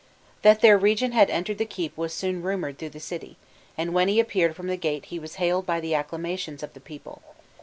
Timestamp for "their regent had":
0.61-1.29